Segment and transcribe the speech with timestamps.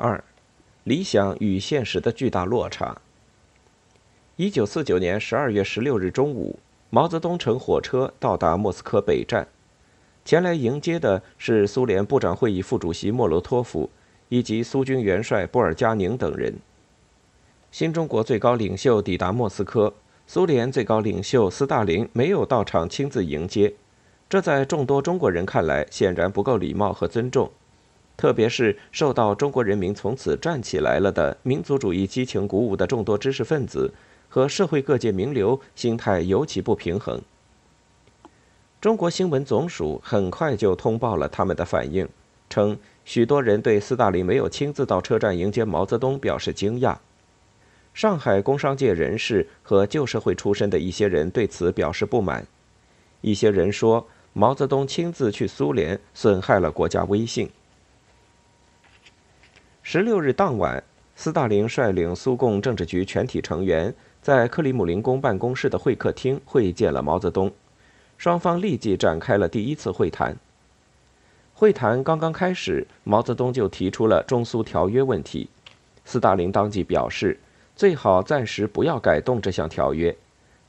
[0.00, 0.24] 二，
[0.84, 2.96] 理想与现实的巨大落差。
[4.36, 9.46] 一九四九年十二月十六日中午，毛泽东乘火车到达莫斯科北站，
[10.24, 13.90] 前来迎接的是苏联部长会议副主席莫洛托夫
[14.30, 16.54] 以及苏军元帅布尔加宁等人。
[17.70, 19.92] 新中国最高领袖抵达莫斯科，
[20.26, 23.74] 苏联最高领袖斯大林没有到场亲自迎接，
[24.30, 27.52] 这在众多中国人看来显然不够礼貌和尊重。
[28.20, 33.90] 特别是受到中国人民从此站起来了的民族主义激情鼓舞的众多知识分子
[34.28, 37.18] 和社会各界名流，心态尤其不平衡。
[38.78, 42.06] 中国新闻总署很快就通报了他们的反应，
[42.50, 46.98] 称许多人对斯大林没有亲自到车站迎接毛泽东表示惊讶。
[47.94, 52.46] 上海工商界人士和旧社会出身的一些人对此表示不满，
[53.22, 57.48] 一些人说毛泽东亲自去苏联损害了国家威信。
[59.92, 60.80] 十六日当晚，
[61.16, 67.50] 斯大林率领苏共政治局全体成员在克里姆林宫办公室的会客厅会见了毛泽东，
[68.16, 70.36] 双方立即展开了第一次会谈。
[71.54, 75.48] 会谈刚刚开始，毛泽东就提出了中苏条约问题，
[76.04, 77.36] 斯大林当即表示，
[77.74, 80.16] 最好暂时不要改动这项条约。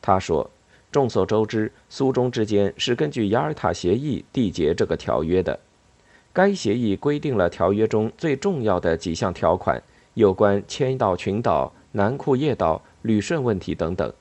[0.00, 0.48] 他说
[0.92, 5.58] ：“众所周知，苏中之间是根据雅尔塔协议缔结这个条约的。”
[6.38, 9.82] 该协议规定了条约中最重要的几项条款，
[10.14, 14.12] 有关千岛群岛、南库页岛、旅顺问题等等。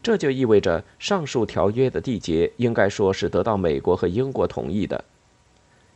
[0.00, 5.04] 这就意味着上述条约的缔结应该说是得到美国和英国同意的。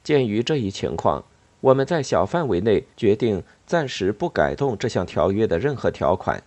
[0.03, 1.23] 鉴于这一情况，
[1.61, 6.43] 我们在小范围内决定暂时不改动这项条约的任何条款。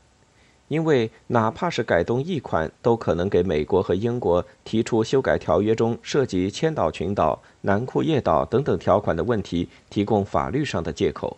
[0.69, 11.37] 因为哪怕是改动一款，都可能给美国和英国提出修改条约中涉及千岛群岛、南库页岛等等条款的问题提供法律上的借口。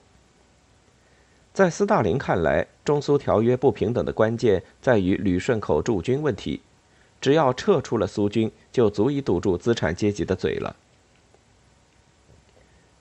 [1.53, 6.61] 在斯大林看来，中苏条约不平等的关键在于旅顺口驻军问题，
[7.21, 10.75] 只要撤出了苏军，就足以堵住资产阶级的嘴了。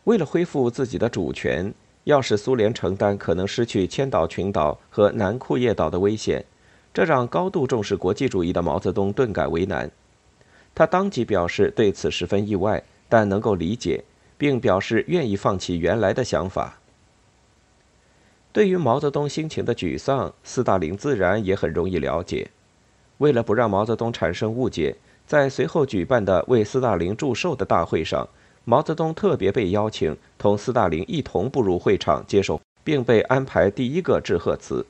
[0.05, 1.75] 为了恢复自己的主权。
[2.05, 6.45] 要使苏联承担可能失去千岛群岛和南库页岛的危险，
[6.95, 9.91] 这让高度重视国际主义的毛泽东顿感为难。
[10.75, 14.05] 他当即表示对此十分意外，但能够理解，
[14.39, 16.79] 并表示愿意放弃原来的想法。
[18.53, 22.51] 对于毛泽东心情的沮丧，斯大林自然也很容易了解。
[23.19, 24.97] 为了不让毛泽东产生误解，
[25.27, 28.29] 在随后举办的为斯大林祝寿的大会上。
[28.65, 34.85] 毛泽东特别被邀请同斯大林一同步入会场接受，并被安排第一个致贺词。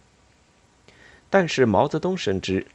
[1.31, 2.67] 但是毛泽东深知，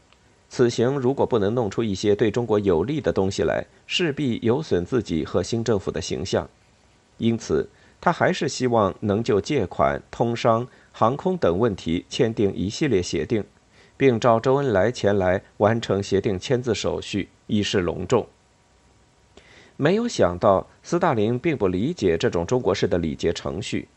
[0.48, 6.50] 此行如果不能弄出一些对中国有利的东西来，势必有损自己和新政府的形象。
[7.18, 7.70] 因此，
[8.00, 13.44] 他还是希望能就借款、通商、航空等问题签订一系列协定，
[13.98, 18.26] 并召周恩来前来完成协定签字手续，以示隆重。
[19.78, 23.88] 没有想到，斯大林并不理解这种中国式的礼节程序。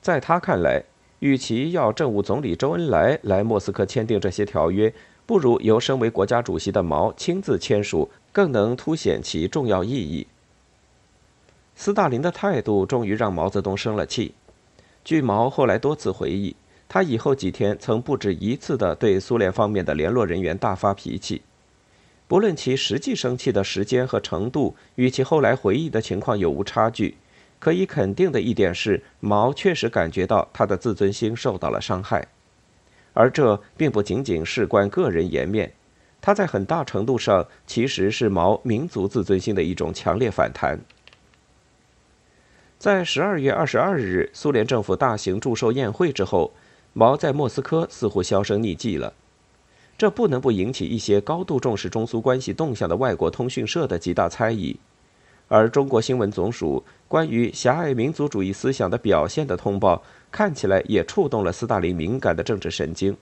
[0.00, 0.82] 在他看来，
[1.18, 4.92] 与其要政务总理周恩来来莫斯科签订这些条约，
[5.26, 10.26] 不如由身为国家主席的毛亲自签署，更能凸显其重要意义。
[11.74, 14.32] 斯大林的态度终于让毛泽东生了气。
[15.04, 16.54] 据毛后来多次回忆，
[16.88, 21.42] 他以后几天曾不止一次地对苏联方面的联络人员大发脾气。
[22.28, 27.16] 不论其实际生气的时间和程度与其后来回忆的情况有无差距，
[27.60, 32.26] 可以肯定的一点是，毛确实感觉到他的自尊心受到了伤害，
[33.14, 35.72] 而这并不仅仅事关个人颜面，
[36.20, 40.80] 他在很大程度上其实是毛民族自尊心的一种强烈反弹。
[42.78, 46.52] 在十二月二十二日苏联政府大型祝寿宴会之后，
[46.92, 49.14] 毛在莫斯科似乎销声匿迹了。
[49.98, 54.76] 这不能不引起一些高度重视中苏关系动向的外国通讯社的极大猜疑，
[55.48, 63.16] 而中国新闻总署关于狭隘民族主义思想的表现的通报，看起来也触动了斯大林敏感的政治神经。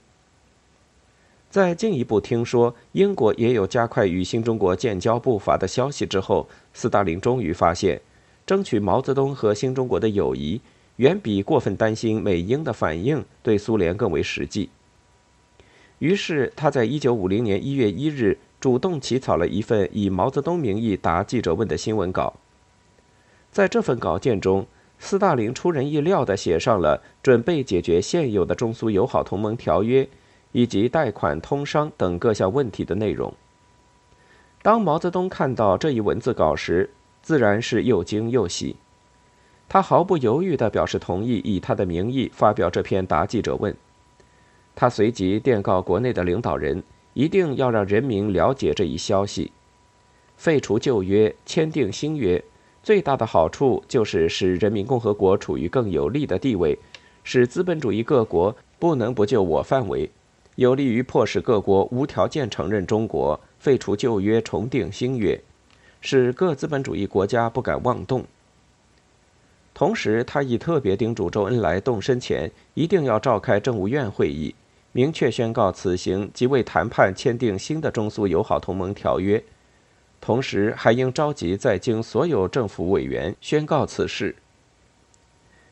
[1.49, 8.01] 在进一步听说英国也有加快与新中国建交步伐的消息之后，斯大林终于发现，
[8.45, 10.61] 争取毛泽东和新中国的友谊，
[10.97, 14.69] 远比过分担心美英的反应对苏联更为实际。
[15.99, 22.35] 于是，他在一九五零年一月一日主动起草了一份以毛泽东名义答记者问的新闻稿。
[23.51, 24.67] 在这份稿件中，
[24.99, 30.09] 斯大林出人意料地写上了准备解决现有的中苏友好同盟条约
[30.53, 33.33] 以及贷款、通商等各项问题的内容。
[34.63, 36.91] 当毛泽东看到这一文字稿时，
[37.23, 38.77] 自然是又惊又喜。
[39.69, 43.75] 他毫不犹豫地表示同意，以他的名义发表这篇答记者问。
[44.77, 46.83] 他随即电告国内的领导人，
[47.13, 49.53] 一定要让人民了解这一消息。
[50.37, 52.43] 废除旧约，签订新约，
[52.83, 56.77] 最大的好处就是使人民共和国处于更有利的地位，
[57.23, 60.11] 使资本主义各国不能不就我范围，
[60.57, 65.41] 有利于迫使各国无条件承认中国，废除旧约，重订新约，
[66.01, 68.25] 使各资本主义国家不敢妄动。
[69.73, 74.55] 同时，他亦特别叮嘱周恩来动身前一定要召开政务院会议，
[74.97, 79.43] 明确宣告此行即为谈判签订新的中苏友好同盟条约。
[80.21, 84.37] 同时，还应召集在京所有政府委员宣告此事。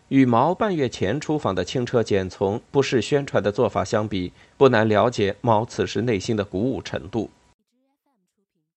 [0.09, 7.31] 与毛半月前出访的轻车简从、不事宣传的做法相比，不难了解毛此时内心的鼓舞程度。